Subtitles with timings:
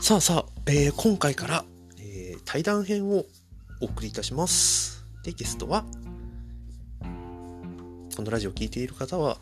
[0.00, 1.64] さあさあ、えー今回から、
[1.98, 3.26] えー対談編を
[3.82, 5.04] お送りいたします。
[5.22, 5.84] で、ゲストは、
[8.16, 9.36] このラジオを聴いている方は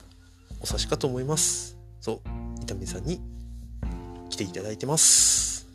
[0.60, 1.78] お察しかと思います。
[2.00, 2.20] そう、
[2.60, 3.20] 伊丹さんに
[4.30, 5.68] 来ていただいてます。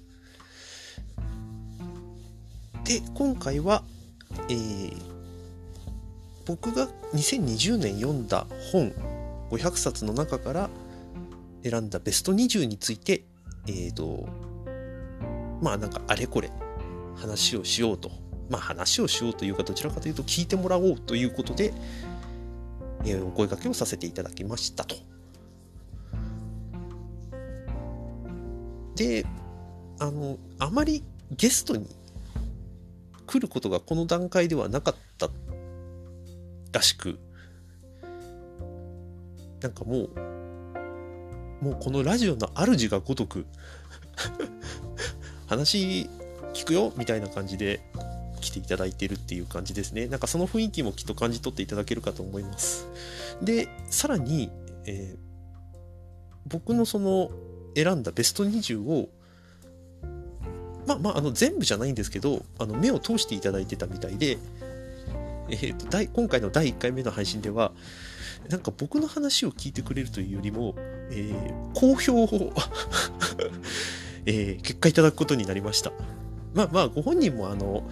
[2.83, 3.83] で、今回は、
[4.49, 5.13] えー
[6.45, 8.91] 僕が2020年読んだ本
[9.49, 10.69] 500冊の中から
[11.63, 13.23] 選んだベスト20について、
[13.67, 14.27] えーと、
[15.63, 16.51] まあなんかあれこれ
[17.15, 18.11] 話をしようと。
[18.49, 21.73] まあ話をしようというかどちらかというと聞いてもらおうということで、
[23.05, 24.95] えーお声掛けをさせていただきましたと。
[28.95, 29.25] で、
[29.99, 31.87] あの、あまりゲストに
[33.25, 35.29] 来ることがこの段階ではなかった
[36.73, 37.17] らしく、
[39.61, 40.09] なんかもう、
[41.63, 43.45] もうこのラジオの主がごとく
[45.47, 46.09] 話
[46.53, 47.81] 聞くよみたいな感じで
[48.41, 50.07] 来ていただいてるっていう感じですね。
[50.07, 52.87] なんかその雰囲気もきっと感じ取っていただけるかと思います。
[53.41, 54.51] で、さらに、
[54.85, 55.33] えー
[56.45, 57.31] 僕のその
[57.75, 59.09] 選んだベスト20を、
[60.85, 64.37] まあまあ、あの全部じゃないんですけど、あの目を通していただいてたみたいで、
[65.49, 67.71] えーと第今回の第1回目の配信では、
[68.49, 70.75] なんか僕の話を聞いてくれるというよりも、
[71.11, 72.27] えー好評を、
[74.25, 75.91] えー結果いただくことになりました。
[76.53, 77.83] まあまあ、ご本人もあの、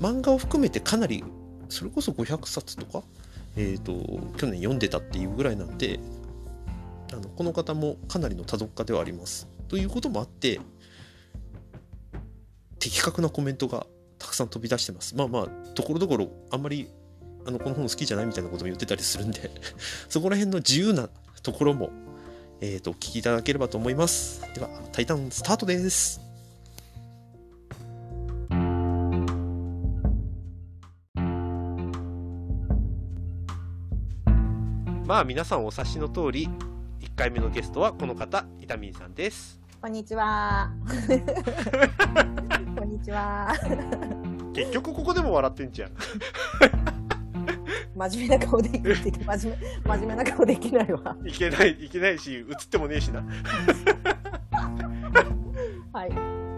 [0.00, 1.24] 漫画を含めてかなり、
[1.68, 3.02] それこそ500冊とか、
[3.56, 3.92] えっ、と、
[4.36, 6.00] 去年読んでたっていうぐらいなんで、
[7.12, 9.48] あのこの方もかなりの多読家ではあります。
[9.68, 10.60] ということもあって、
[12.78, 13.86] 的確なコメントが
[14.18, 15.14] たくさん飛び出してます。
[15.16, 16.88] まあまあ、ところどころ、あんまり、
[17.46, 19.50] あの、この本好きじゃないみたいなことも言ってたりするんで、
[20.08, 21.08] そこら辺の自由な
[21.42, 21.90] ところも、
[22.60, 24.40] えっ、と、お聞きいただければと思います。
[24.54, 26.22] では、タイタンスタートです。
[35.04, 36.48] まあ、皆さんお察しの通り、
[37.00, 39.60] 1回目のゲストはこの方、伊丹さんです。
[39.82, 40.72] こんにちは。
[42.74, 43.54] こんにちは。
[44.54, 45.90] 結局ここでも笑ってんじゃん。
[47.96, 51.16] 真面目な顔できるって真面目、真面目な顔できないわ。
[51.24, 53.24] いけない、いけないし、映ってもねえしな。
[55.92, 56.10] はい。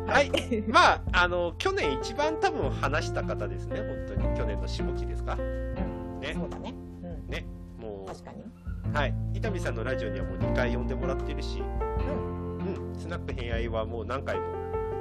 [0.08, 0.32] はい。
[0.66, 4.36] まあ、あの、去年一番多分話した方ですね、本当に。
[4.36, 5.36] 去年の下期ですか。
[5.36, 6.74] ねそうだね。
[7.02, 7.80] うん。
[7.80, 8.42] も確かに。
[8.42, 9.14] う、はい。
[9.34, 12.58] 伊丹さんのラジオにはもう2回呼んでもらってるし、うん。
[12.58, 12.94] うん。
[12.98, 14.42] スナック偏愛はもう何回も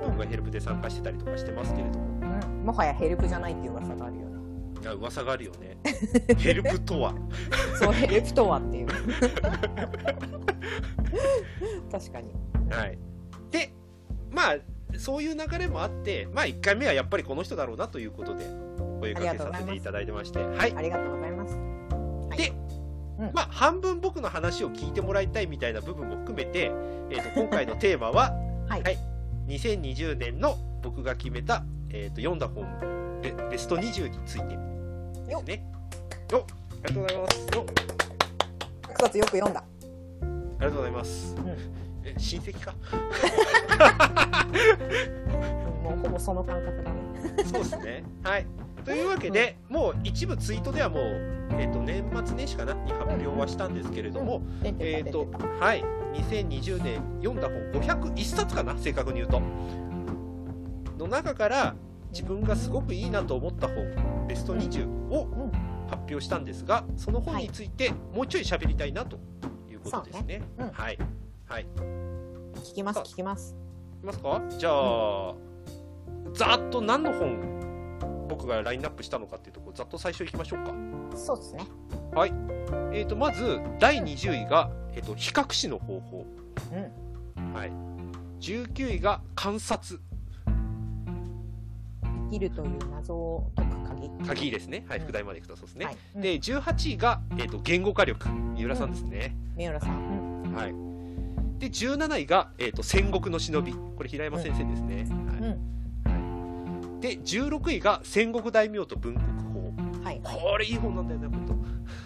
[0.06, 2.66] 僕がヘルプで参加してたりとかしてますけれども、うん。
[2.66, 4.27] もはやヘルプじゃないっていう噂があるよ
[4.84, 5.78] や噂があるよね。
[6.38, 7.14] ヘルプとは。
[7.80, 8.88] そう、ヘルプとはっていう。
[11.92, 12.34] 確かに。
[12.70, 12.98] はい。
[13.52, 13.74] で、
[14.32, 14.58] まあ、
[14.98, 18.46] そういう流れもあって、まあ、1回目はやっぱりこの人だろうなということで、
[18.80, 20.74] お声掛けさせていただいてまして、はい。
[20.76, 21.56] ありがとうございます。
[21.56, 21.62] は
[22.36, 22.54] いで、
[23.20, 26.72] うんまあ、半分僕の話を聞いてもらいたいみたいな部分も含めて、
[27.10, 28.32] えー、と 今回のテーマは、
[28.68, 28.98] はいはい
[29.48, 32.66] 2020年の僕が決めた、えー、と読んだ本
[33.32, 34.58] ベベスト20についてで
[35.38, 35.64] すね。
[36.30, 36.46] よっ
[36.84, 37.38] ありがとうございます。
[37.54, 37.66] よっ
[39.00, 39.60] 一つよく読んだ。
[39.60, 39.66] あ
[40.60, 41.36] りがとうございます。
[41.38, 41.48] うん
[42.06, 42.74] え親戚か？
[45.28, 45.32] う
[45.84, 47.00] んもうほぼその感覚だね。
[47.44, 48.04] そうですね。
[48.24, 48.46] はい。
[48.86, 51.04] というわけで、もう一部ツイートではもう、
[51.60, 55.84] えー、と年末年始かなに発表はしたんですけれども、出てえっ、とた出てた。、はい、
[56.14, 59.42] 2020年読んだ本501冊かな、正確に言うと。
[60.98, 61.76] の中から、
[62.18, 65.78] 自分がすごくいいなと思った本、ベスト20をうん。
[65.88, 69.18] 発表したんですが、その本についてもうちょい喋りたいなと
[69.70, 70.40] いうことですね。
[70.40, 70.98] ねうんはい。
[71.46, 71.64] はい。
[71.64, 71.66] い
[72.58, 73.56] 聞きます、聞きます。
[74.02, 74.42] きますか？
[74.50, 75.34] じゃあ、
[76.34, 80.74] ざーっと何の本、僕がラインナップしたのかっていうところ、ざっと最初いきましょうか。
[81.16, 81.66] そうですね。
[82.92, 86.26] えー、とまず第20位が、えー、と比較史の方法、
[87.38, 87.54] うん。
[87.54, 87.72] はい、
[88.42, 90.17] 19位が観察生
[92.30, 94.10] きるという謎を解く鍵。
[94.28, 95.06] 鍵ですね、はい、うん。
[95.06, 95.98] 副題までいくとそうですね、はい。
[96.16, 96.22] うん。
[96.22, 98.28] で18位が、えー、と言語化力。
[98.30, 100.44] 三浦さんですね、三浦さん。
[100.46, 100.54] うん。
[100.54, 100.74] はい、
[101.60, 103.74] で17位が、えー、と戦国の忍び。
[103.74, 105.06] これ平山先生ですね、はい。
[105.06, 107.00] うん。
[107.00, 109.74] で16位が戦国大名と文国法
[110.04, 110.22] はい。
[110.24, 111.48] これいい本なんだよね本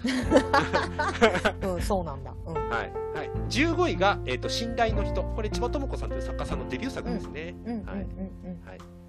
[1.62, 2.32] うん、そうなんだ。
[2.32, 2.54] うん。
[2.54, 5.24] 当はい、はい、15位が、えー、と信頼の人。
[5.24, 7.80] これ千葉智子さんという作家さんのデビュー作ですね、うん。
[7.80, 7.86] うん。
[7.86, 8.02] はい。
[8.02, 9.01] うん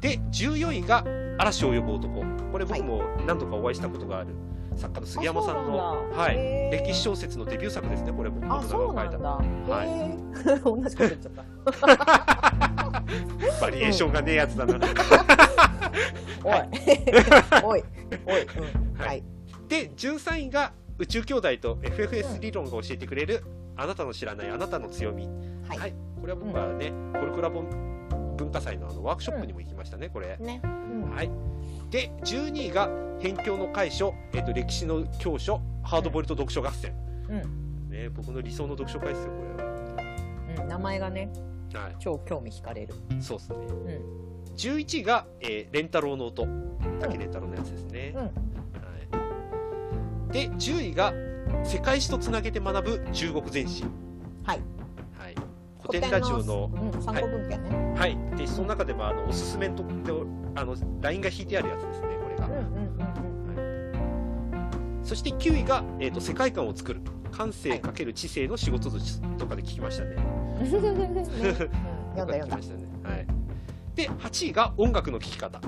[0.00, 1.04] で14位が
[1.38, 4.34] 嵐を呼ぶ男これ僕も何度かお会いしたことがある
[4.76, 6.36] 作家の杉山さんのはい、
[6.70, 9.18] 歴史小説のデビュー作ですねこれもあ、そうなんだ。
[9.18, 10.18] はい
[10.62, 13.02] 同じこと言っちゃった。
[13.60, 14.78] バリエーションがねえやつだな。
[16.44, 16.54] おい。
[17.64, 17.84] おい。
[18.26, 18.42] おい。
[18.42, 19.00] うん。
[19.00, 19.22] ははいい。
[19.68, 23.44] で、13位が宇宙兄弟と FFS 理論が教えてくれる、
[23.76, 25.26] あなたの知らないあなたの強み。
[25.68, 25.78] はい。
[25.78, 25.94] はい。
[26.20, 27.62] これは僕はね、コルクラボ
[28.38, 30.36] 文化祭のあのワークショップにも行きましたね、これ。
[30.38, 30.62] ね。
[30.64, 31.10] うん。
[31.10, 31.30] はい。
[31.90, 32.88] で、12位が
[33.18, 36.94] 辺境の解書、えっ、と、歴史の教書、ハードボイルド読書合戦。
[37.28, 37.90] うん。
[37.90, 40.68] ね、僕の理想の読書会ですよ、これうん。
[40.68, 41.30] 名前がね、
[41.74, 41.80] は。
[41.82, 42.94] は超興味惹かれる。
[43.18, 43.22] い。
[43.22, 43.56] そうですね。
[43.58, 44.54] うん。
[44.54, 46.46] 11位が、えー、レンタロウの音。
[47.00, 48.12] 竹レンタロウのやつですね。
[48.14, 48.22] うん。
[48.22, 48.30] は
[50.30, 50.32] い。
[50.32, 51.12] で、10位が、
[51.64, 53.84] 世界史とつなげて学ぶ中国全史。
[54.44, 54.58] はい。
[54.58, 54.77] はい。
[55.88, 57.94] 古典ラジオの、うん、参考文献ね。
[57.96, 58.16] はい。
[58.36, 60.12] で、その中でも、あの、おすすめとって、
[60.54, 62.46] あの、ラインが引いてあるやつですね、これが。
[62.46, 62.88] うんうんうん
[65.02, 67.00] そして9位が、えーと、世界観を作る。
[67.38, 70.16] 感性かける知性の仕事術とかで聞きましたね。
[70.16, 70.64] うん。
[70.64, 73.08] ねうん読んだ読んだ。
[73.08, 73.26] はい。
[73.94, 75.60] で、8位が音楽の聴き方。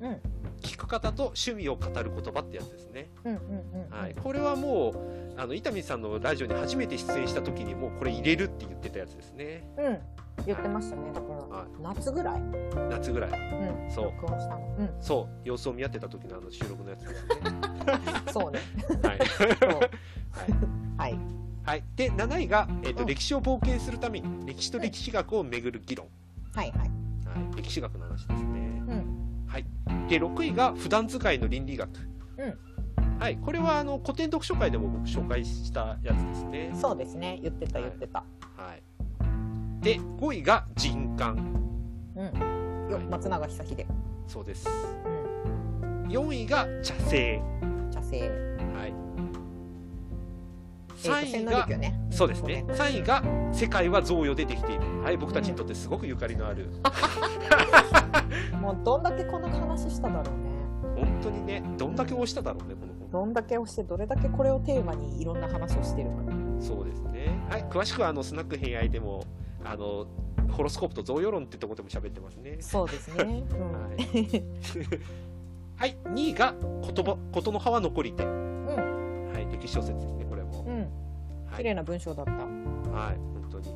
[0.00, 0.20] うん。
[0.62, 3.10] 聞く方と趣味を語る言葉ってやつですね。
[3.24, 3.98] うんうんうん。
[3.98, 4.14] はい。
[4.14, 4.90] これはも
[5.36, 9.66] う、あの、伊丹さんのラジオに初めて出演した時にもうこれ入れるって言ってたやつですね。
[9.76, 9.98] うん。
[10.46, 11.12] 言ってましたね。
[11.12, 12.42] だから、は夏ぐらい？
[12.90, 13.30] 夏ぐらい。
[13.30, 13.90] うん。
[13.90, 14.06] そう。
[14.06, 14.90] うん。
[15.00, 15.48] そう。
[15.48, 17.28] 様子を見合ってた時のあの収録のやつですね。
[18.32, 18.60] そうね。
[19.02, 19.18] はい。
[20.96, 21.12] はい。
[21.12, 21.18] はい。
[21.64, 21.84] はい。
[21.94, 26.08] で、7位が、えっ、と、うん歴史を冒険するために、歴史と歴史学をめぐる議論。
[26.54, 26.78] はいはい。
[26.78, 27.56] はい。
[27.56, 28.82] 歴史学の話ですね。
[28.88, 29.21] うん。
[29.52, 29.66] はい。
[30.08, 31.90] で、6位が普段使いの倫理学。
[32.38, 33.18] うん。
[33.18, 33.36] はい。
[33.36, 36.72] これは、あの、古典読書会でも僕紹介したやつですね。
[36.74, 37.38] そうですね。
[37.42, 38.24] 言ってた言ってた。
[38.56, 39.84] はい。
[39.84, 41.36] で、5位が人感。
[42.16, 42.90] うん。
[42.90, 43.86] よはい松永久秀。
[44.26, 44.66] そうです。
[45.04, 46.06] うん。
[46.08, 47.42] 4位が茶聖。
[47.90, 48.30] 茶聖。
[48.30, 49.11] はい。
[51.04, 52.00] えーと3位が、休ね。
[52.10, 52.62] そうですね。
[52.62, 53.22] ごめん3位が、
[53.52, 55.02] 世界は贈与でできている。
[55.02, 55.16] はい。
[55.16, 56.68] 僕たちにとってすごくゆかりのある。
[58.60, 60.52] もうどんだけこの話しただろうね。
[60.96, 63.10] 本当にね、どんだけ押しただろうね、この本。
[63.10, 66.16] どんだけ押して、どれだけこれをテーマにいろんな話をしてるか。
[66.60, 67.38] そうですね。
[67.50, 67.64] はい。
[67.64, 69.24] 詳しくは、あの、スナック偏愛でも、
[69.64, 70.06] あの、
[70.50, 72.58] ホロスコープと贈与論ってとこでも喋ってますね。
[72.60, 73.44] そうですね。
[73.50, 73.72] うん。
[73.72, 74.44] はい。
[75.76, 75.96] はい。
[76.04, 78.24] 2位が、言葉、ことの葉は残り手。
[78.24, 79.30] うん。
[79.32, 79.46] はい。
[79.50, 80.24] 歴史小説ですね。
[81.56, 82.32] 綺麗な文章だった。
[82.32, 83.16] はい。
[83.16, 83.74] 本当に。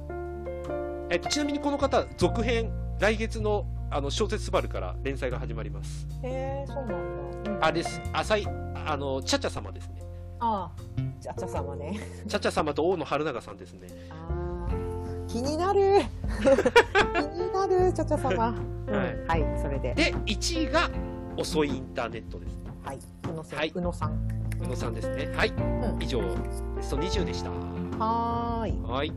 [1.11, 6.07] えっと、ちなみにこの方、続編、来月の、あの、小説スバルから連載が始まります。
[6.23, 6.95] へえ、そうなんだ。
[6.95, 7.27] うん
[7.61, 8.01] あれです。
[8.13, 8.47] 浅井、
[8.87, 10.03] あの、チャチャ様ですね。
[10.41, 10.83] ああ、
[11.21, 11.99] じゃあ、ちゃ様ね。
[12.29, 13.89] チャチャ様と大野春長さんですね。
[14.11, 16.03] ああ、気になる。
[16.37, 18.49] 気になる、ちゃちゃ様。
[18.89, 19.95] うんはいはい、それで。
[19.95, 20.91] で、1位が、
[21.37, 22.57] 遅いインターネットです。
[22.85, 22.99] はい、
[23.29, 24.46] 宇野さん、はい宇野さん。
[24.63, 25.33] 宇野さんですね。
[25.35, 25.49] はい。
[25.49, 27.51] うん以上、ベスト20でした。
[27.51, 28.91] はーい。
[28.91, 29.13] はい。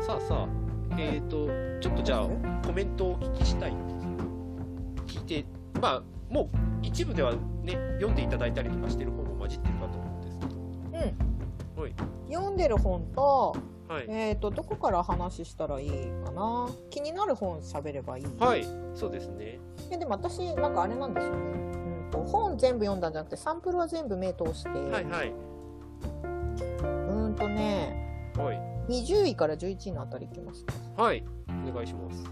[0.00, 0.48] さあさあ、
[0.98, 1.46] えっ、と、
[1.80, 2.28] ちょっとじゃあ、
[2.66, 3.72] コメントをお聞きしたい
[5.06, 5.44] 聞いて、
[5.80, 6.48] まあ、もう
[6.82, 10.60] 一部ではね、読んでいただいたりとかしてる本も混じってるかと思うんですけど。
[11.76, 11.82] うん。
[11.82, 11.94] はい。
[12.32, 13.56] 読んでる本と、
[13.88, 14.06] はい。
[14.08, 15.90] えっ、と、どこから話したらいい
[16.24, 16.68] かな。
[16.90, 18.24] 気になる本喋ればいい。
[18.38, 18.64] はい。
[18.94, 19.58] そうですね。
[19.88, 21.79] いやでも私、なんかあれなんですよね。
[22.18, 25.28] うんと、本全部読んだんじゃなくて、サンプルは全部目通して、はいはい。
[25.28, 28.70] うーんとね、はい。
[28.88, 30.64] 20位から11位のあたりいきます。
[30.96, 31.24] はい。
[31.68, 32.24] お願いします。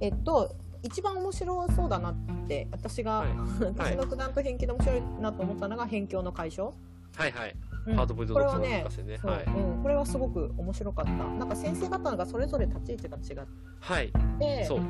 [0.00, 3.28] えっと、一番面白そうだなって、私が、はい。
[3.64, 6.72] 私の九段と偏見で面白いなと思ったのが、辺境の解消。
[7.16, 7.56] はいはい。
[7.86, 9.18] うんハードボイのはねね。
[9.22, 9.44] はい。
[9.46, 11.12] うん、これはすごく面白かった。
[11.12, 13.48] なんか先生方がそれぞれ立ち位置が違っ
[13.80, 14.12] はい。
[14.38, 14.80] て、そう。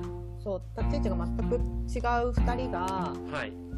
[0.42, 1.60] そう立ち位置が全く違う
[2.30, 2.80] 2人が
[3.30, 3.69] はい。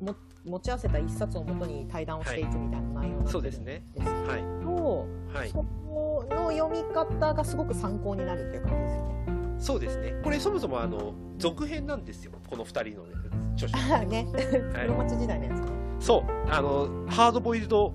[0.00, 0.14] も
[0.44, 5.38] 持ち合わせた一冊をもとに対談をしていくみたいな内容になんですそうですねけど、はい。
[5.38, 5.50] はい。
[5.50, 9.18] そこの読み方がすごく参考になるっていう感じですよね。
[9.58, 10.14] そうですね。
[10.22, 12.32] これそもそもあの、続編なんですよ。
[12.48, 13.14] この二人のね、
[13.54, 13.76] 著書。
[14.06, 14.26] ね、
[14.72, 15.66] はい室町時代のやつね。
[16.00, 16.50] そう。
[16.50, 17.92] あの、ハードボイルド、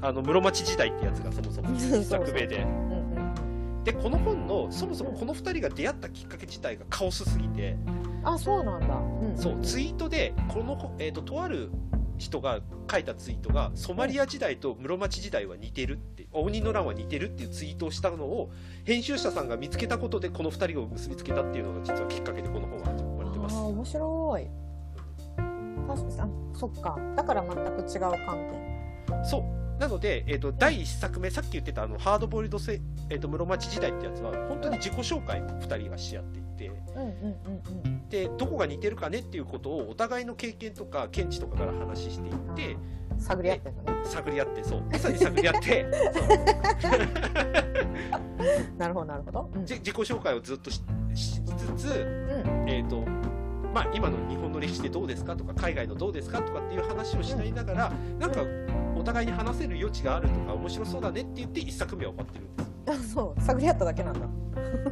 [0.00, 2.66] あの、室町時代ってやつがそもそも 作目で。
[3.84, 7.76] で、この本の、そもそもこの二人が出会ったきっかけ自体がカオスすぎて、
[8.24, 8.96] あ、そうなんだ。
[8.96, 11.70] うん、そう、ツイートで、この、えっ、と、とある
[12.18, 18.50] 人が書いたツイートが、ソマリア時代と室町時代は似てるって、鬼の乱は似てるっていうツイートをしたのを、
[18.84, 23.62] 編集者さんが見つけたことで、この二人を結びつけたっていうのが実はきっかけでこの本は始まってますああ、。
[23.66, 24.64] 面白い。
[25.86, 26.98] 確かに、あ、そっか。
[27.16, 28.38] だから全く違う観
[29.06, 29.24] 点。
[29.24, 29.80] そう。
[29.80, 37.10] なので、えっ、と、第一作目、さっき言ってたあの、ハードボイルドせ、えっ、と、室町時代ってやつは、本当に自己紹介を二人がし合っていて、うんうん
[37.44, 38.08] うんうん。
[38.08, 42.76] で、どこが似てるかねっていうことを、お互いの経験とか、見地とかから話していって、
[43.18, 43.72] 探り合って。
[44.04, 44.82] 探り合って、そう。
[44.90, 45.82] まさに探り合って、
[48.78, 49.66] な なるほどなるほど、うん。
[49.66, 50.82] じ自己紹介をずっとし
[51.14, 52.68] しつつ、うん。
[52.68, 53.04] えっ、と、
[53.74, 58.42] まあ、今の日本の歴史でどうですかとか、海外のどうですかとかっていう話をしなりながら、なんか、
[59.04, 62.70] お互いに話せる余地があるとか、面白そうだねって言って、一作目は終わってるんです。
[62.86, 64.20] あそう探り合っただけなんだ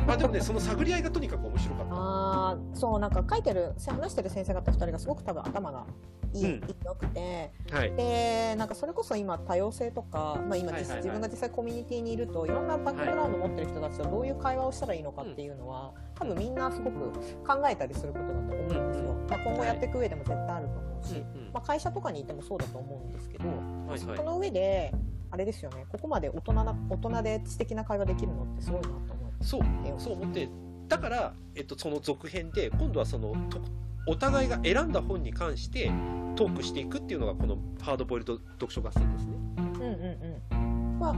[0.07, 1.95] まあ、でもね、その探り合いがとにかく面白かった。
[1.95, 5.87] あーそうなんか書いてる話してる先生方2人がすごく多分頭が
[6.35, 6.61] いい,、うん。
[6.61, 7.52] よくて。
[7.71, 7.92] はい。
[7.95, 17.12] でなんかそれこそ今多様性とか、まあ、今、はい自分が実際コミュニティにいるといろんなバックグラウンドを持ってる人たちとどういう会話をしたらいいのかっていうのは、多分みんなすごく
[17.47, 19.26] 考えたりすることだと思うんですよ、うん。
[19.28, 21.50] まあ、今後やっていく上でも絶対あると思うし、うんうん。
[21.52, 23.45] まあ、会社とかにいてもそうだと思うんですけど、
[23.87, 24.17] はいはい。
[24.17, 24.93] その上で
[25.31, 25.87] あれですよね。
[25.89, 29.62] ここまで大人な大人で知的な会話できるのってすごいなと思いそう、
[29.99, 30.49] そう思って、
[30.89, 33.61] だから、えっと、その続編で、今度はその、と
[34.07, 35.91] お互いが選んだ本に関して
[36.37, 39.33] トークしていくっていうのが、このハードボイルド読書合戦ですね。
[39.57, 40.99] うんうんうん。
[41.01, 41.15] は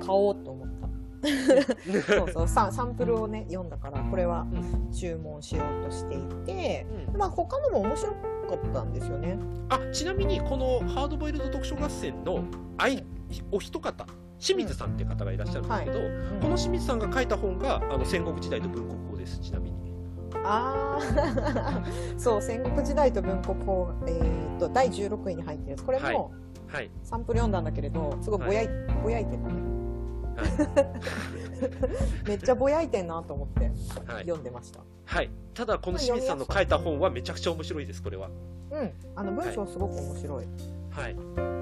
[0.00, 0.82] 買おうと思った。
[2.02, 2.48] そうそう。
[2.48, 4.46] ササンプルをね読んだからこれは
[4.92, 7.16] 注文しようとしていてうん。
[7.16, 9.38] まあ他のも面白かったんですよね。
[9.68, 12.44] あちなみにこのハードボイルド読書合戦の
[12.78, 13.04] 愛
[13.50, 14.06] お一方
[14.38, 16.40] 清水さんって方がいらっしゃるんですけど、うん。
[16.40, 19.76] この清水さんが書いた本があの戦国時代と文国法ですちなみに。
[20.44, 21.82] ああ
[22.18, 25.84] そう戦国時代と文国法、えー、と第16位に入ってるやつ。
[25.84, 26.14] これはい。
[26.14, 26.32] も
[26.66, 26.90] はい。
[27.02, 28.68] サンプル読んだんだけれどすごいぼやい,、
[29.02, 29.62] ぼやいてたね
[32.26, 33.66] めっちゃぼやいてんなと思って
[34.06, 34.80] はい、読んでました。
[35.04, 38.28] はい、ただこの清水さんの書いた本はめちゃくちゃ面白いですこれは。
[38.70, 38.92] うん。
[39.14, 40.46] あの文章すごく面白い、
[40.90, 41.16] はい。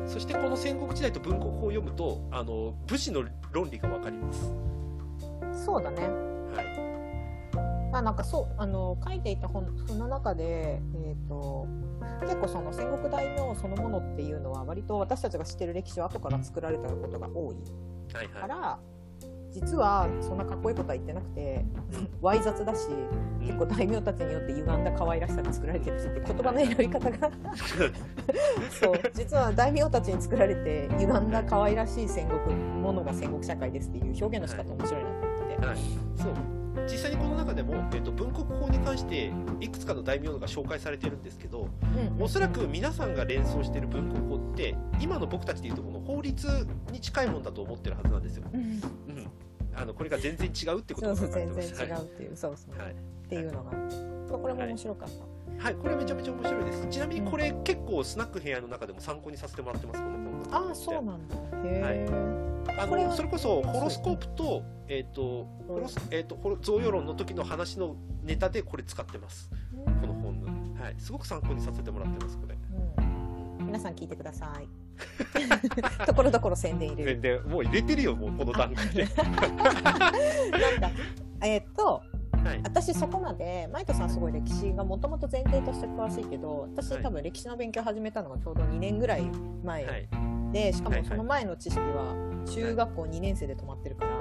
[0.06, 4.52] そしてこの戦国時代と文国法を読むとあの武士の論理がわかります。
[5.64, 6.02] そうだね。
[6.54, 6.90] はい。
[7.92, 11.66] あなんかそうあの書いていた本その中で、えー、と
[12.20, 17.56] 結構その戦国大名そのものっていうのは割と私たちが知ってる歴史は後から作られたことが多い
[18.14, 18.42] はいはい。
[18.42, 18.78] から、
[19.52, 21.64] 実はそんなかっこいいことは言ってなくて
[22.20, 22.88] わい雑だし
[23.40, 27.30] 結構大名たちによって歪んだ可愛らしさで作られてるしって言葉の選び方が。
[28.70, 29.00] そう。
[29.14, 35.66] 実は大名たちに作られて歪んだ可愛らしい戦国ものが戦国社会ですっていう表現の仕方面白いなと思ってて。
[35.66, 35.76] はい、
[36.16, 36.59] そう
[36.90, 41.68] 実際にこの中でも、えっと文国法に関していくつかの大名が紹介されてるんですけど
[42.16, 42.22] うん。
[42.22, 48.60] おそらく皆さんが連想している文国法って今の僕たちでいうとこの法律に近いもんだと思ってるはずなんですよ、うん。
[48.60, 48.80] うん、
[49.74, 52.90] あのこれが全然違うってことが分かって全然違ますうっていう、そうそう、はい。
[52.90, 52.94] っ
[53.28, 53.70] ていうのが。
[54.30, 55.08] これも面白かっ
[55.58, 56.86] た、はい、これめちゃめちゃ面白いです。
[56.88, 61.36] ちなみにこれ結構スナック部屋の中でも参考にさせてもらってますこの本ああそうなんだ。
[61.36, 62.49] へえ、あこ
[62.96, 69.50] れはのそれこそホロスコープと,、えーとホロスえー、とホロ贈与論の時の話のネタでこれ使ってます。
[70.00, 70.48] この本の、
[70.80, 72.56] はい、すごく参考にさせてもらってますこれ。
[73.58, 74.68] うん、皆さん聞いてください。
[76.06, 79.04] ところどころ宣伝入れるもう入れてるよもうこの段階で。
[79.04, 80.90] なんか
[81.42, 82.02] えーっと
[82.44, 82.60] はい。
[82.62, 87.02] 私そこまでマイトさんすごい歴史がもともと前提として詳しいけど私はい。
[87.02, 89.22] 多分歴史の勉強始めたのがちょうど2年ぐらい
[89.64, 90.08] 前
[90.50, 92.14] はいでしかもその前の知識は
[92.46, 94.12] 中学校2年生で止まってるから、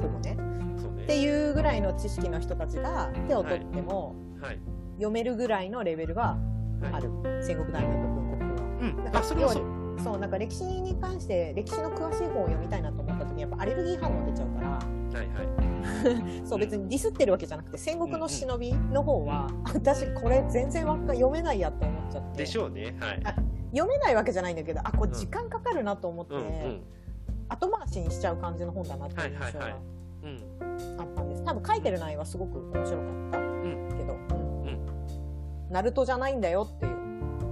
[0.00, 0.36] ほぼね。
[0.76, 1.04] そうね。
[1.04, 4.58] っていうぐらいの知識の人たちが手を取ってもはい。
[4.96, 6.38] 読めるぐらいのレベルが
[6.80, 6.92] はい。
[6.94, 7.10] ある、
[7.42, 8.56] 戦国大名と文国は。
[8.80, 9.04] うん。
[9.04, 10.18] なんかあそれはそう。
[10.18, 14.78] なんか歴史に関して歴史の詳しい本を読みたいなと思った時にやっぱアレルギー反応出ちゃうからは
[15.12, 15.50] いはい。
[16.46, 22.38] そう別にディスってるわけじゃなくて戦国の忍びの方は、私これ全然わか読めないやって思っちゃって。
[22.38, 22.96] でしょうね。
[23.00, 23.20] はい。
[23.24, 23.34] あ
[23.72, 26.82] 読めないわけじゃないんだけどあこれ時間かかるなと思って、うんうん。
[27.48, 29.76] 後回しにしちゃう感じの本だなっていう印象が
[30.22, 31.00] うん。
[31.00, 31.44] あったんです。
[31.44, 34.66] 多分書いてる内容はすごく面白かったんけど、うん。
[34.66, 34.78] うん。
[35.70, 36.99] ナルトじゃないんだよっていう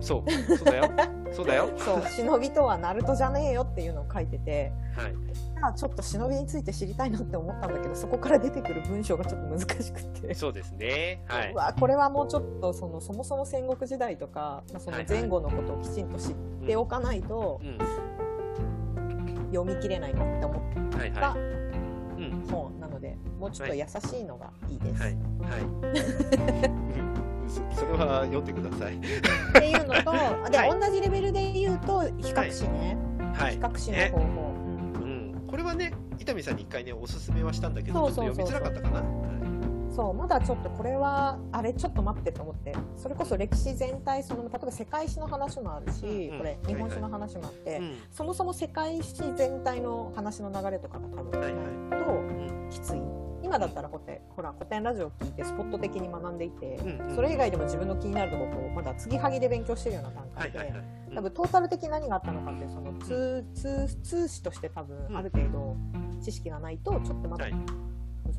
[0.00, 0.90] そう そうだよ。
[1.33, 1.71] そうだよ。
[1.76, 4.73] そう忍びとはナルトじゃねえよっていうのを書いてて。
[4.97, 5.14] はい。
[5.61, 10.35] あちょっと忍びについて知りたいなって思ったんだけどそこから出てくる文章がちょっと難しくて。
[10.35, 11.23] そうですね。
[11.26, 11.52] はい。
[11.52, 16.35] うわこれはもうちょっとそのそもそも戦国時代とか、まあ、その前後のことをきちんと知っ
[16.67, 17.78] ておかないとうん。
[19.52, 21.37] 読み切れないなって思っはいた
[22.50, 25.02] 本なのでもうちょっと優しいのがいいです。
[25.02, 25.14] はい。
[25.14, 25.61] はい。
[25.62, 26.77] う ん
[27.49, 28.97] そそれは読んでください。
[28.97, 30.12] っていうのと
[30.50, 30.81] で、はい。
[30.81, 32.97] 同じレベルで言うと比較史ね、
[33.35, 33.55] はい。
[33.55, 35.02] 比較史のね方法、うん。
[35.02, 39.95] うん、これはね伊丹さんに一回ねおすすめはしたんだけどそうそうそうちょっと読みづらかったかな、はい。
[39.95, 42.73] そうまだちょっとこれはあれちょっと待ってと思って。
[42.97, 46.38] それこそ歴史全体その例えば世界史の話もあるし、うんうん。
[46.38, 47.95] これ日本史の話もあって、うん。
[48.11, 51.62] そもそも世界史全体の話の流れとかが多分ないとはい。
[51.62, 52.71] はいうん。
[52.71, 53.18] きつい。
[53.49, 56.78] 今だったらほてほら古典ラジオを聞いてスポット的に学んでいて、
[57.14, 60.75] それ以外でも自分の気になるところをまだ継ぎはぎで勉強してるような段階で。
[61.14, 65.76] 多分トータル的に何があったのかってその通通通詞として多分ある程度
[66.23, 67.55] 知識がないとちょっとまだはい。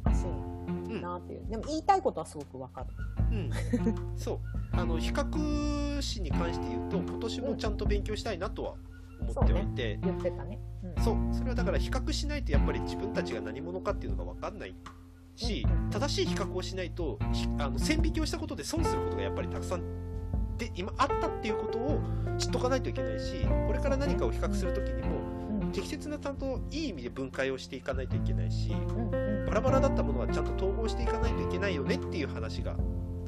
[0.04, 2.88] 難しうんいなっていう、でも言いたいことはすごくわかる。
[3.32, 3.51] うん、
[4.16, 4.39] そう。
[4.74, 8.75] あの比較史に関して言うと今年もちゃんと勉強したいなとは
[9.20, 10.00] 思ってはいて、
[11.04, 14.75] そうそれはだから比較しないとやっぱり自分たちが何者かっていうのが分かんない
[15.39, 19.81] しうん正しい比較をしないとひあの線引きをしたことで損することがやっぱりたくさん
[20.58, 22.00] で今あったっていうことを
[22.38, 25.19] 知っとかないといけないしこれから何かを比較する時にも
[25.62, 25.72] うん。
[25.72, 28.72] 適切なちゃんといい意味で分解をしていかないといけないし
[29.48, 32.75] バラバラだったものはちゃんと統合していかないといけないよねっていう話が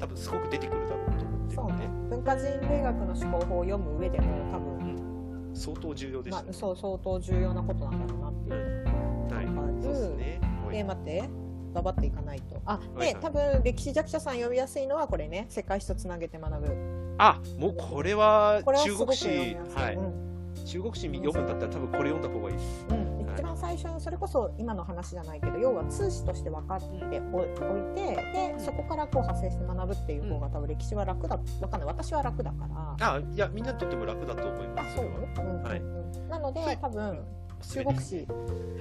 [0.01, 6.47] 多分すごく出てくるだろうと思ってるので、文化人類学の思考法を読む上でも多分、相当重要でしたね。
[6.47, 9.35] まあ、そう相当重要なことなんだろうなっていう。
[9.35, 9.45] はい。
[9.45, 9.83] わかる。
[9.83, 10.41] そうですね。
[10.65, 10.77] はい。
[10.77, 11.29] で待って
[11.73, 12.61] 頑張っていかないと。
[12.65, 13.21] あで、はいはい。
[13.21, 15.45] 多分歴史弱者さん読みやすいのはこれね。
[15.49, 17.15] 世界史とつなげて学ぶ。
[17.17, 19.27] あ、もうこれは中国史、
[19.75, 20.31] はい、うん。
[20.65, 22.57] 中国史読むんだったら多分これ読んだ方がいい。
[22.57, 22.85] です。
[22.89, 22.95] うん。
[23.25, 23.35] はい。
[23.37, 26.85] 一番最初にそれこそ今の話じゃないけど要は通史として分かって
[27.31, 27.47] おおい
[27.95, 32.67] てでそこからこう派生して学ぶっていう方が多分歴史は楽だ分かんない私は楽だか
[32.99, 33.13] ら。
[33.13, 34.93] あ、いやみんなにとっても楽だと思います。
[34.93, 35.05] あそう？
[35.05, 35.81] うんはい。
[36.29, 36.77] なのではい。
[36.81, 37.23] 多分
[37.61, 38.27] 中国史。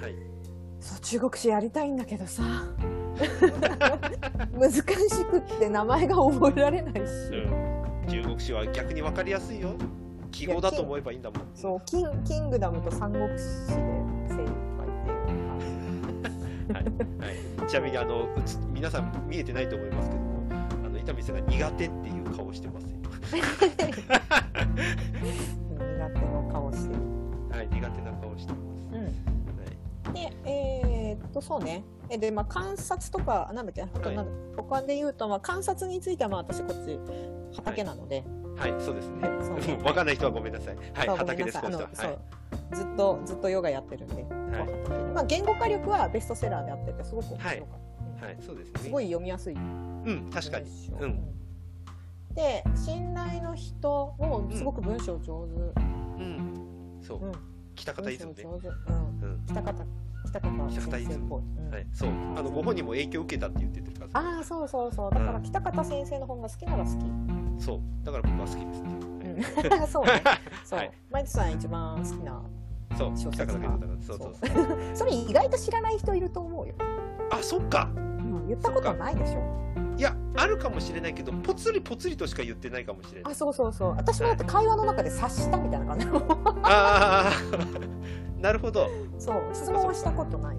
[0.00, 0.14] はい。
[0.80, 2.42] そう中国史やりたいんだけどさ
[4.58, 7.00] 難しくって名前が覚えられないし、
[7.32, 8.08] うん。
[8.08, 9.74] 中国史は逆に分かりやすいよ。
[10.30, 11.42] 記号だと思えばいいんだもん。
[11.54, 14.90] そうキンキングダムと三国志で精一杯っ
[15.26, 15.36] てい
[16.70, 16.84] うはい。
[16.84, 17.32] は
[17.66, 17.68] い。
[17.68, 18.26] ちなみにあの
[18.72, 20.42] 皆さん見えてないと思いますけども、
[20.84, 22.90] あの伊丹さんが苦手っていう顔してますよ。
[23.30, 23.40] 苦
[26.08, 27.00] 手な顔してる。
[27.50, 28.29] はい、苦手な顔
[31.40, 31.84] えーっと、そうね。
[32.10, 36.98] えで、まあ、観察とか、なんだっけ、あとはいなんだ、他で言うと、まあ、観察については、まあ、私、こっち、
[37.56, 38.24] 畑なので。
[38.56, 39.28] はい、はい、そうですね。
[39.40, 40.76] そう ねわかんない人はごめんなさい。
[40.76, 41.88] はい、畑です、この人は。
[41.90, 42.18] なさい
[42.72, 44.22] ずっと、ずっとヨガやってるんで。
[44.22, 47.78] こう畑でまあ、言語化力はベストセラーであってて、すごく面白かっ
[48.18, 48.26] た。
[48.26, 48.80] はい、はい、そうですね。
[48.80, 49.54] すごい読みやすい。
[49.54, 50.66] うん、確かに。
[51.00, 51.40] うん。
[52.34, 55.80] で、信頼の人も、すごく文章上手。
[56.22, 57.00] うん。
[57.02, 57.32] そううん。
[57.74, 58.42] 北方イズムね。
[58.44, 58.54] うん。
[58.54, 59.46] うん。
[59.46, 59.84] 北方、
[60.30, 61.42] 北方先生っぽい。
[61.42, 62.10] うんはい、そう。
[62.10, 64.36] あの、ご本人も影響を受けたって言ってたから。
[64.36, 67.80] ああそうそうそうだから北方先生の本が好きなら好き、そう。
[68.04, 68.88] だから僕は好きですね。
[69.80, 70.22] うん、 そうね
[70.64, 72.42] そう、はいマイチさん一番好きな
[72.98, 73.10] そう。
[73.16, 74.00] 小説が北方健太だから。
[74.00, 74.76] そうそうそう。
[74.96, 76.74] それ意外と知らない人いると思うよ、
[77.30, 77.88] あ、そっか。
[77.94, 79.69] うん、言ったことないでしょ
[80.00, 83.34] いや、あるかもしれないけど、ぽつりぽつりとしか言ってないかもしれないあ。
[83.34, 86.06] そうそうそう私もだって会話の中で察したみたいな感じ
[86.62, 87.32] ああ、
[88.40, 88.88] なるほど。
[89.18, 90.56] そう質問はしたことない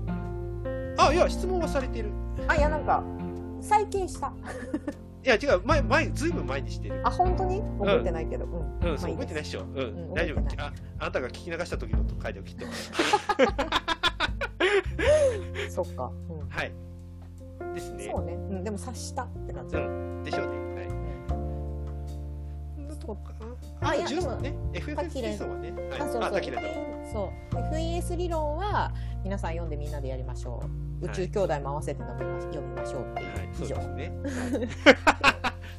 [0.99, 2.11] あ、いや、質問はされてる。
[2.47, 3.03] あいやなんか
[3.61, 4.31] 最近した
[5.23, 7.01] いや、違う、前、前、ずいぶん前にしてる。
[7.03, 7.63] あ本当に？
[7.79, 9.61] 覚えてないけどうん、うん、そう、まあ覚えてないっしょ。
[9.61, 10.61] うん、うん大丈夫。
[10.61, 12.67] あ、あなたが聞き流した時のと書いておきっと。
[15.71, 16.71] そっか、うんはい。
[17.73, 18.09] ですね。
[18.11, 18.21] そ。
[18.21, 20.23] うね、うん、でも察したって感じ、うん。
[20.23, 20.61] でしょうね。
[23.81, 24.53] ああ、いやでもね。
[24.73, 25.71] FFS 滝連はね。
[25.89, 26.01] はい。
[26.01, 26.23] あそうそう。
[26.23, 26.61] あ、滝連
[27.11, 27.55] そう。
[27.55, 30.63] FES 理論は皆さん読んでみんなでやりましょ
[31.01, 31.05] う。
[31.05, 31.15] 宇はい。
[31.15, 33.27] 宙兄弟も合わせて読みま読みましょうっていう。
[33.29, 34.13] はい、以上、そうですね。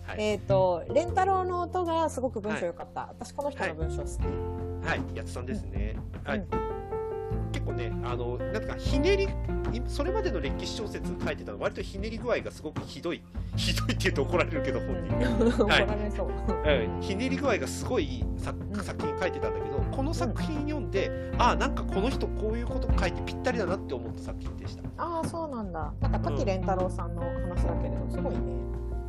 [0.05, 0.16] はい。
[0.18, 5.96] えっ、とレンタロウの音がすごく文章良かった、私この人の文章好き、はい、やつさんですね。
[6.24, 6.38] はい。
[6.38, 6.72] うん
[7.62, 13.22] 結構ね、あの、なんかひねり、いそれまでの歴史小説書いてたの、割とひねり具合がすごくひどい。
[13.57, 15.16] ひどいって言うと怒られるけど、本人。
[15.62, 24.83] 怒られそう、うんひねり具合がすごい作ん作品書いてたんだけど、この作品読んで、ああ、なんかこの人こういうこと書いてぴったりだなって思った作品でした。
[24.98, 28.40] ああそうなんだなんか滝蓮太郎さんの話だけれどすごいね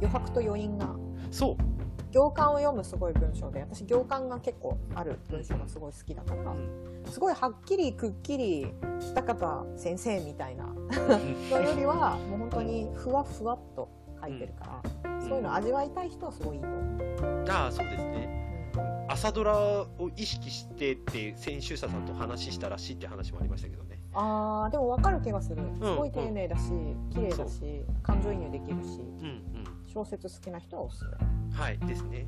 [0.02, 0.88] 余白と余韻が
[1.30, 1.83] そう。
[2.13, 7.04] 行間を読むすごい文章で私行間が結構ある文章がすごい好きだからうん。
[7.10, 8.67] すごいはっきりくっきり
[9.13, 13.89] 北方先生みたいなのよりはもう本当にふわふわっと
[14.21, 18.73] 書いてるから、そういうの味わいたい人はすごいいいと思う、ああ、そうですね。
[19.10, 23.99] 朝ドラを意識してって編集者さんと話したらしいって話もありましたけどね。
[24.13, 25.62] あーでも分かる気がする。
[25.62, 25.76] ん。
[25.76, 26.71] すごい丁寧だし、
[27.12, 29.43] 綺麗だし感情移入できるしうんうん。
[29.86, 32.26] 小説好きな人はおすすめはい、ですね。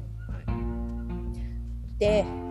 [1.98, 2.46] ではい。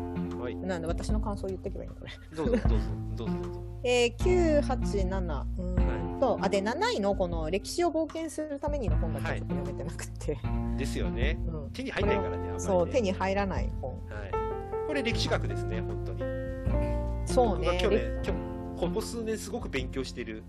[0.44, 0.56] はい。
[0.56, 3.62] なんで私の感想言ってけばいいのこれどうぞ どうぞ、どうぞどうぞ。
[3.84, 10.38] えー、987うーんと、あで7位のこの歴史を冒険するためにの本だけはちょっと読めてなくて、
[10.76, 11.38] ですよね。
[11.46, 12.58] うん手に入んないからね、あんまりね。
[12.58, 13.98] そう手に入らない本はい。
[14.86, 16.22] これ歴史学ですね、本当に。
[17.26, 18.34] そうね去年、きょ
[18.76, 20.42] ここ数年すごく勉強してる。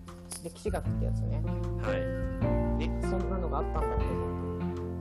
[0.44, 1.42] 歴史学ってやつね
[1.82, 3.06] はい。
[3.08, 4.25] そんなのがあったんだっ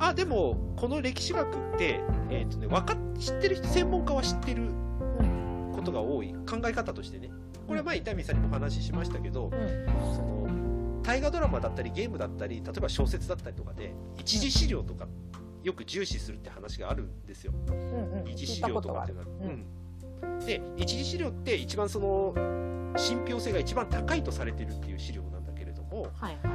[0.05, 4.71] てあ、でも、この歴史学って、えっ、とね、わかっ、知ってる人、専門家は知ってる
[5.75, 6.35] ことが多い。
[6.49, 7.31] 考え方としてね。
[7.67, 15.07] これは前、伊丹さんにもお話ししましたけど、うんその、大河ドラマだったり、ゲームだったり、例えば小説だったりとかで、一次資料とか、
[15.63, 17.53] よく重視するって話があるんですよ。
[17.69, 19.27] うんうん一次資料かっていうこととがあるのは。
[19.43, 20.47] うん。
[20.47, 22.35] で、一次資料って一番その、
[22.97, 26.54] 信憑性が一番高いとされてるっていう資料なんだけれども、はいはい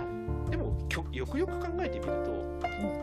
[1.11, 2.49] よくよく考えてみると、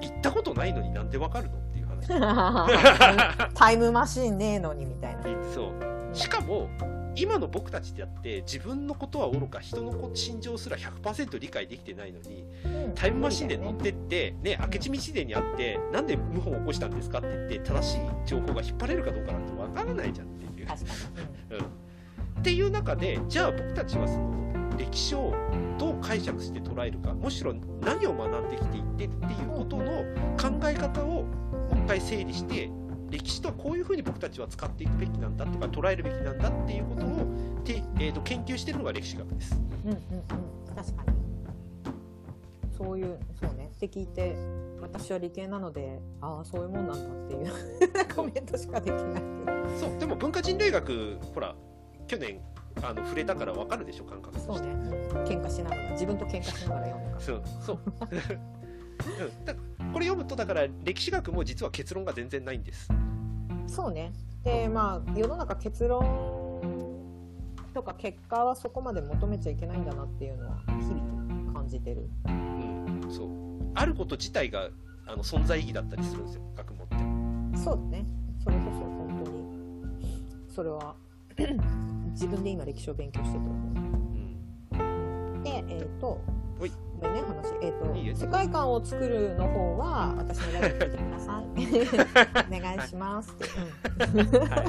[0.01, 3.53] 行ったことないのになんでわかるのっていう話。
[3.55, 5.23] タイムマシーンねえのにみたいな。
[5.53, 6.17] そう。
[6.17, 6.69] しかも、
[7.19, 12.45] 今の僕たちであって、自分のことはおろか、人のこ心情すら100%理解できてないのに、
[12.95, 20.69] タイムマシンで乗ってって、ね、明智道秀に会って、なんで謀反を起こしたんですかって言って、正しい情報が引っ張れるかどうかなんてわからないじゃんっていう。
[21.51, 25.35] うん、っていう中で、じゃあ僕たちはその歴史を
[25.79, 29.85] どう解釈して捉えるか、むしろ何を学んできていってっていうことの
[30.37, 32.71] 考え方をもう一回整理して、
[33.11, 37.27] 歴史とはこういうふうに僕たちは使っていくべきなんだとか捉えるべきなんだっていうことを
[37.65, 39.61] て、えー、と研究しているのが歴史学です。
[39.85, 40.75] うんうんうん。
[40.75, 41.17] 確かに。
[42.77, 43.71] そういう、そうね。
[43.75, 44.37] って聞いて、
[44.81, 49.57] 私は理系なので、ああ、そういうもんなんだっていう コメントしかできないけど。
[49.77, 51.55] そうでも文化人類学ほら
[52.07, 52.41] 去年
[52.83, 54.75] あの触れたから分かるでしょ感覚としてそうね。
[55.27, 57.21] 喧嘩しながら、自分と喧嘩しながら読んだから。
[57.21, 57.79] そうそう、
[59.29, 62.91] うん、だこれ読むとだから歴史学も実は結論が全然ないんです
[63.67, 64.13] そうね。
[64.45, 66.05] で、まあ、世の中結論
[67.75, 72.09] とか結果はそこまで求めちゃいけないんだなっていうのは、日々感じてる。
[72.27, 73.29] うんそう
[73.75, 74.71] あること自体が
[75.07, 78.07] あの存在意義だったりするんですよ学問ってそうだね。
[78.43, 80.07] それこそ本当に、
[80.49, 80.95] それは
[82.17, 85.45] 自分で今歴史を勉強してて思うんう。
[85.45, 86.19] で、えっ、と、
[86.59, 87.55] ほいごめんね、話。
[87.61, 92.57] えっ、いいよと、世界観を作るの方は、私のラジオ聞いてください。
[92.59, 93.45] お願いしますって。
[94.07, 94.49] うん。
[94.49, 94.67] はい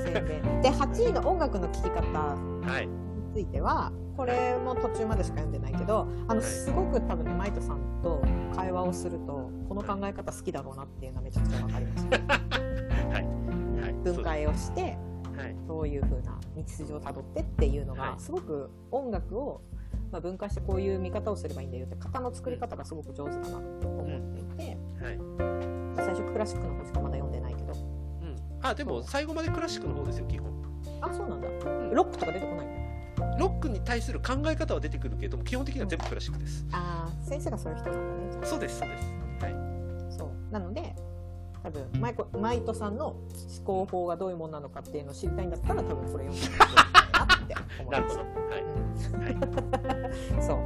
[0.00, 0.60] 宣伝。
[0.60, 2.92] で、8位の音楽の聴き方はいに
[3.32, 8.20] ついては、これも途中までしか読んでないけど、あの、はいすごく多分ね、マイトさんと
[8.56, 12.18] 会話をすると、この考え方好きだろうなっていうのはめちゃくちゃわかりました。
[13.14, 14.98] はいはい分解をして、
[15.38, 15.56] はい。
[15.66, 18.20] そういう風な道筋をたどってっていうのが、はい。
[18.20, 19.60] すごく音楽を、
[20.10, 25.18] まあ、分解してこういう見方をすればいいんだよって型の作り方がすごく上手だなって思っていて、はい。
[25.96, 27.72] 最初クラシックの方しかまだ読んでないけど。
[27.72, 30.48] うん、あでも最後までクラシックの方ですよ基本。
[31.00, 31.48] あそうなんだ。
[31.48, 31.90] ん。
[31.92, 32.78] ロックとか出てこないんだ
[33.38, 36.66] ロックに対する考え方は出てくるけども基本的には全部クラシックです。
[36.72, 39.04] ああ先生がそういう人なんだねそうですそうです。
[39.44, 40.12] はい。
[40.12, 40.52] そう。
[40.52, 40.94] なので
[41.68, 43.18] 多分マイコマイトさんの思
[43.64, 49.18] 考法がどういうものなのかっていうのを知りたいんだったら多分これ読んでいいなって思いなるほましど。
[49.18, 49.36] はい。
[49.36, 50.56] た、うん、そう。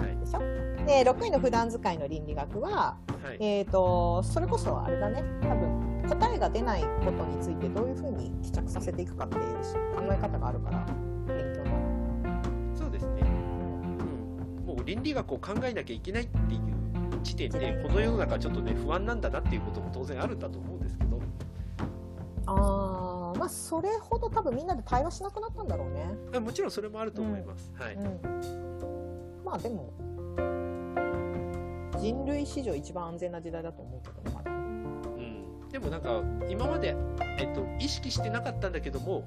[0.00, 0.16] はい。
[0.18, 0.38] でしょ？
[0.86, 3.36] で6位の普段使いの倫理学ははい。
[3.40, 5.22] えー、とそれこそあれだね。
[5.42, 9.42] 多分答えが出ないことについてどういうふうに帰着させていくかっていう
[9.94, 10.86] 考え方があるから
[11.26, 11.70] 勉強に
[12.22, 13.22] なる、そうですね。
[13.22, 13.24] う
[14.62, 14.64] ん。
[14.66, 16.75] もう倫理学を考えなきゃいけないっていう
[17.26, 21.20] 時点でこの世の中ちょっとね不安なんだなっていうことも当然あるんだと思うんですけど。
[22.48, 29.92] あーまあそれほど多分みんなで対話しなくなったんだろうね、あもちろんそれもあると思います、はい、うん、まあでも
[31.98, 34.50] 人類史上一番安全な時代だと思うけどねまだ。
[34.52, 36.96] うん、でもなんか今まで、
[37.38, 39.24] えっと、意識してなかったんだけども、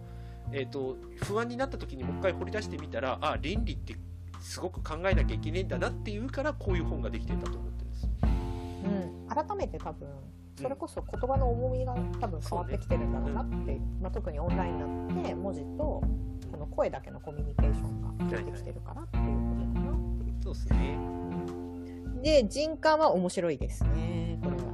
[0.51, 3.95] えっと、不安になった時にもう一回掘り出してみたらあ倫理って
[4.39, 7.68] すごく考えなきゃいけないんだなっていうからこういう本ができてんだと思ってるんです
[8.85, 10.07] うん、改めて多分
[10.61, 16.03] それこそ言葉の重みが多分変わってきてるんだろうなって、まあ、特にオンラインになって文字とこ
[16.57, 20.43] の声だけのコミュニケーションが増えてきてるからっていうことかなっていう。
[20.43, 20.97] そうですね。
[22.21, 24.73] で人感は面白いですねこれは、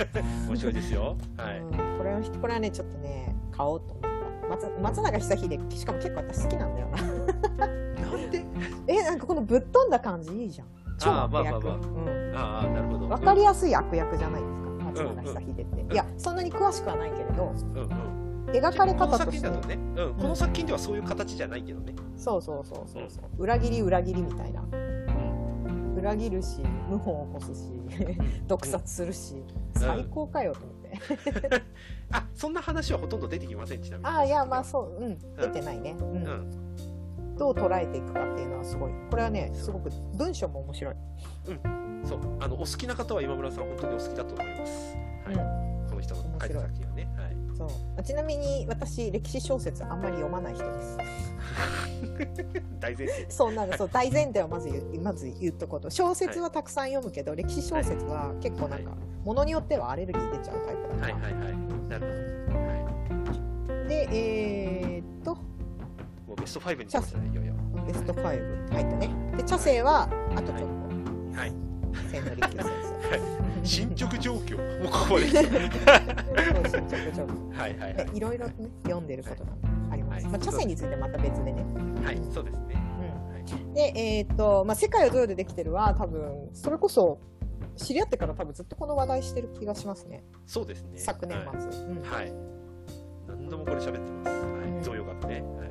[0.48, 1.16] 面白いですよ。
[1.36, 4.16] はい、うん、これはこれはねちょっとね買おうと思った。
[4.48, 7.02] 松松永久秀しかも結構私好きなんだよな。
[7.58, 8.44] なんで？
[8.88, 11.66] えなんかこのぶっ飛んだ感じいいじゃん超悪役、
[12.32, 13.08] まあなるほど。
[13.08, 14.66] 分かりやすい悪役じゃないですか。
[14.84, 15.92] 松永久秀って、ん。
[15.92, 17.44] いやそんなに詳しくはないけれど。
[17.44, 18.16] うんうん。
[18.52, 23.42] 描かれこの方として作品だとね、うん、この作品ではそういう形じゃないけどね、そうそうそうそうそう。
[23.42, 24.62] 裏切り裏切りみたいな。
[24.62, 27.72] うん、裏切るし謀反を起こすし
[28.46, 29.42] 毒殺するし、
[29.74, 31.62] 最高かよと思って、
[32.12, 34.10] あそんな話はほとんど出てきませんちなみに。
[34.10, 35.18] ああいやまあそううん。
[35.36, 36.24] 出てないね、うん。
[36.24, 36.66] うん
[37.38, 38.92] どう捉えていくかっていうのはすごい。
[39.10, 40.94] これはねすごく文章も面白い、
[42.04, 42.20] そう。
[42.40, 45.34] あのお好きな方は今村さん本当にお好きだと思います、はい。
[45.34, 45.88] うん。
[45.88, 47.66] この人の書いた作品はね、はい、そ
[47.98, 48.02] う。
[48.02, 50.98] ちなみに私歴史小説あんまり読まない人です。
[52.80, 53.26] 大前提。
[53.30, 55.90] そうなるそう大前提をまず言うまず言っとこうと。
[55.90, 58.98] 小説はたくさん読むけど、歴史小説は結構なんか、はい。
[59.24, 61.66] ものによってはアレルギー出ちゃうタイプだから、はいはいはい。
[61.88, 62.06] なる
[62.48, 64.95] ほど、はい、でえー、
[66.36, 67.34] うベスト5にしましたねい？
[67.34, 67.54] よいよ
[67.86, 69.10] ベスト5入ったね。
[69.36, 70.68] で茶聖はあとちょっ
[71.32, 71.52] と、はい。
[72.10, 72.66] 千利休先
[73.62, 75.28] 生進捗状況もうここで。
[75.28, 75.52] 進捗
[77.14, 77.58] 状況。
[77.58, 78.06] はいはいはい。
[78.06, 79.52] ねいろいろね読んでることが
[79.90, 80.32] あります、はい。
[80.32, 81.64] まあ、茶聖についてまた別でね、
[82.04, 82.76] はいそうですね。
[83.54, 87.20] うん、でえーっと、まあ、世界はどうやってできてるは多分それこそ
[87.76, 90.24] 知り合ってから多分ずっとこの話題してる気がしますね。
[90.46, 90.98] そうですね。
[90.98, 91.38] 昨年
[91.70, 92.02] 末、うん。
[92.02, 92.32] はい、はい、
[93.28, 94.68] 何度もこれ喋ってます、はい。
[94.68, 94.82] うん。
[94.82, 95.65] 贈与学ね、はい、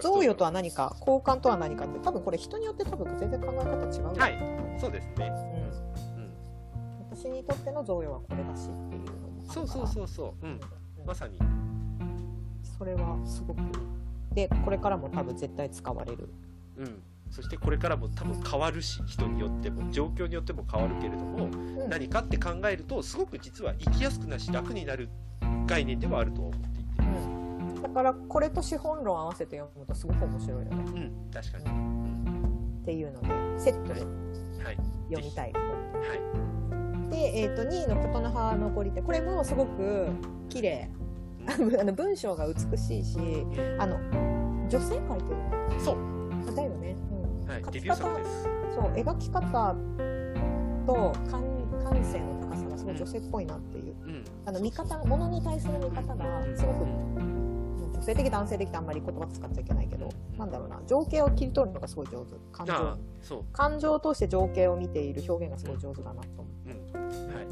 [0.00, 4.38] 贈与とは何か交換とは何かって多分これ人によって多分全然考え方違うよねはい。
[4.80, 5.26] そうですね。
[5.26, 6.22] うん。
[6.22, 6.32] うん。
[7.10, 10.46] 私にとっての贈与はこれだしっていうのもそうそうそうそう。
[10.46, 10.52] うん。
[10.52, 10.60] うん。
[11.06, 11.38] まさに。
[12.78, 13.60] それはすごく。
[14.34, 16.28] でこれからも多分絶対使われる。
[16.76, 17.02] うん。
[17.30, 21.88] そしてこれからも多分変わるし人によっても状況によっても変わるけれどもうん。
[21.88, 25.08] 何かって考えるとすごく実は生きやすくなし楽になる
[25.66, 26.77] 概念ではあると思って
[27.88, 30.70] だからこれと資本論を合わせて読むとすごく面白いよね。
[30.72, 31.64] うん確かに。
[32.82, 34.76] っていうのでセットではい。
[35.10, 35.52] 読みたい。
[35.52, 35.60] は
[37.08, 37.10] い。
[37.10, 40.08] で、えー、と2位の琴の葉の残りってこれもすごく
[40.48, 40.90] 綺麗。
[41.48, 43.18] あの文章が美しいし
[43.78, 43.96] あの
[44.68, 45.80] 女性書いてる。
[45.82, 46.18] そう。
[46.50, 46.96] のだよね、
[47.48, 47.64] うん。
[47.64, 48.10] 書き方そ
[48.80, 49.74] う描き方
[50.86, 51.42] と感
[51.84, 54.24] 感性の高さがすごい女性っぽいなっていう、うん。
[54.46, 57.37] あの見方ものに対する見方がすごく女
[58.08, 60.38] 性的男性的ってあんまり言葉使っちゃいけないけど、うん。
[60.38, 62.34] なんだろうな情景を切り取るのがすごい上手。
[62.52, 66.68] 感情感情を通して情景を見ている表現がすごい上手だなと思う。
[66.68, 66.72] ん。
[67.34, 67.46] はい。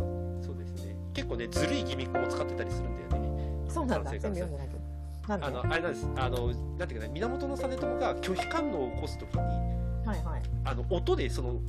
[0.44, 0.96] そうですね。
[1.12, 3.64] 結構ねずるいギミックも使ってたりするんだよね。
[3.68, 4.10] うそうなんだ。
[4.10, 4.80] 全部読んでないけど。
[5.28, 5.46] なんで？
[5.46, 6.08] あのあれなんです。
[6.16, 6.46] あの
[6.78, 10.42] なんていうかね源実朝が拒否感応を起こすときにはいはい。
[10.64, 11.60] あの音でその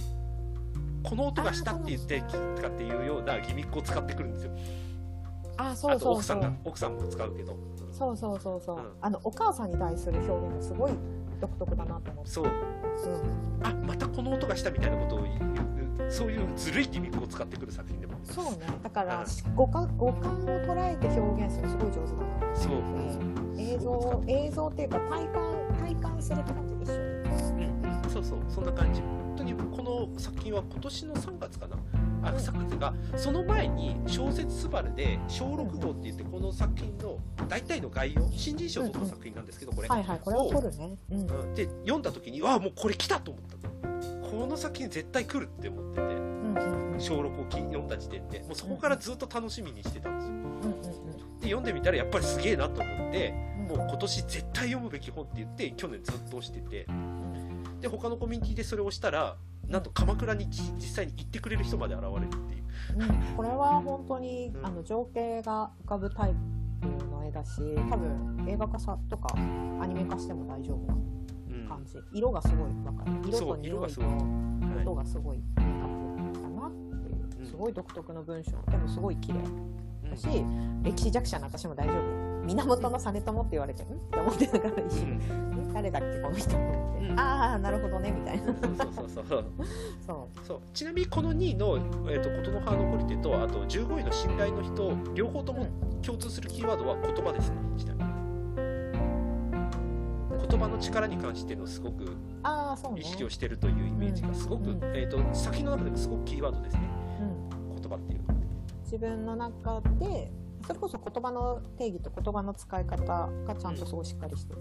[1.04, 4.52] この音がしたって言ってとかっていうようなギミックを使ってくるんですよ。
[5.58, 6.00] あそあとうそう。
[6.00, 7.58] そう奥さんが奥さんも使うけど
[7.92, 8.84] そうそうそうそう、うん。
[9.02, 10.92] あのお母さんに対する表現がすごい
[11.40, 12.46] 独特だなと思って、そう。
[12.46, 12.50] う
[13.64, 15.48] あまたこの音がしたみたいなことを言う。
[16.10, 18.66] そういうずるいギミックを使ってくる作品でもそうね。
[18.82, 19.56] だからうん。
[19.56, 26.94] 五感五感を捉えて表現するのすごい上手だなそう、うん映像映像っていうか体感体感するって感じ一緒
[27.54, 28.04] にうん。
[28.04, 28.40] うん、そうそう。
[28.48, 29.02] そんな感じ。
[29.02, 31.76] 本当にこの作品は今年の3月かな
[32.28, 40.98] あうん3月がその前に小説「スバルで小6号って言ってこの作品の大体の概要新人賞を取った作品なんですけどこれ、はいはいこれは撮るね。
[41.12, 41.28] うん。
[41.28, 46.02] 読んだ時にわあもうこれ来たと思ったのこの作品絶対来るって思ってて。
[46.02, 47.00] うんうんうん。
[47.00, 48.40] 小6をき読んだ時点で。
[48.42, 50.34] もうそこからずっと楽しみにしてたんですよ。
[50.34, 50.48] うん
[51.40, 53.34] で読んでみたらやっぱりすげえなと思って
[53.70, 53.78] うん。
[53.78, 56.88] もう今年絶対読むべき本って言って去年ずっと押してて。
[57.80, 62.64] で他のコミュニティでそれをしたらなんと鎌倉に実際に行ってくれる人まで現れるっていう。
[63.00, 63.36] うん。
[63.36, 64.66] これは本当に、うん。
[64.66, 66.36] あの情景が浮かぶタイ
[66.82, 71.68] プの絵だし多分映画化さとかアニメ化しても大丈夫なうん。
[71.68, 73.12] 感じ、色がすごいわかる。
[73.28, 74.08] 色と匂いと色がすごい。
[74.08, 74.82] はい。
[74.86, 77.40] 音がすごい明確だなっていう。
[77.40, 77.46] うん。
[77.46, 78.52] すごい独特の文章。
[78.72, 79.40] でもすごい綺麗
[80.04, 80.10] うん。
[80.12, 80.28] だし、
[80.84, 83.88] 歴史弱者の私も大丈夫源実朝って言われてん？
[83.88, 85.74] って思ってながら一瞬、ん。
[85.74, 86.36] 誰だっけこの？
[86.36, 87.20] 人って、うん。
[87.20, 88.46] ああなるほどねみたいな。
[88.46, 89.46] そうそうそうそう。
[90.06, 90.62] そそう。
[90.74, 91.78] ちなみにこの2位の
[92.10, 95.68] 「えー、と琴の葉残り手」とあと15位の「信頼の人」両方とも
[96.02, 98.08] 共通するキーワードは言葉ですねちなみに。
[100.50, 102.06] 言葉の力に関してのすごく
[102.96, 104.80] 意識をしてるというイメージがすごく、うん。
[104.96, 106.82] えー、と作品の中でもすごくキーワードですね。
[107.20, 107.76] うん。
[107.76, 108.36] 言葉っていうのは。
[108.84, 110.32] 自分の中で
[110.68, 114.60] それこそ言葉の定義と言葉の使い方がちゃんとすごいしっかりしてる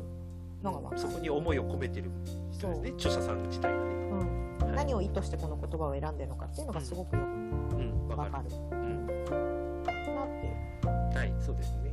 [0.63, 2.13] のが分かるそこに思いを込めてる
[2.53, 2.91] 人ですね。
[2.91, 4.77] 著者さん自体がね、うん、はい。
[4.77, 6.17] 何を意図してこの言葉を選ん。
[6.17, 8.45] でるのかっていうのがすごくようん、わかる。
[8.45, 9.07] く分かるうん。
[9.07, 10.51] なってい
[10.85, 11.93] うはいそうですね。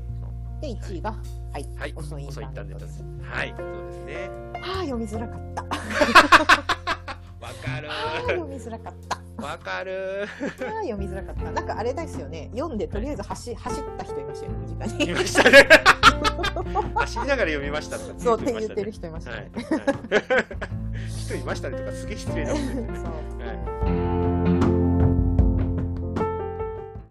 [0.61, 1.11] で1位が
[1.51, 1.93] はい、はい。
[1.95, 3.03] 遅いインターーネットです。
[3.23, 3.53] はい。
[3.57, 4.29] そうですね。
[4.61, 5.63] はあ読みづらかった。
[7.41, 7.89] わかる。
[7.91, 10.25] ああ読みづらかったわかる。
[10.83, 11.51] 読みづらかった。
[11.51, 12.49] なんかあれですよね。
[12.53, 15.07] 読んでとりあえず走走った人いましたよね身近に。
[15.07, 15.67] 見ましたね。
[16.95, 17.99] 走りながら読みました。
[17.99, 19.41] とかそうって言ってる人いましたはい。
[19.41, 20.45] ね、はい。
[21.25, 23.42] 人いましたねとかすげえ失礼なことですよね